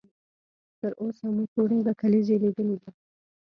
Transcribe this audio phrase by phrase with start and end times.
[0.79, 2.89] تر اوسه مو څو ډوله کلیزې لیدلې دي؟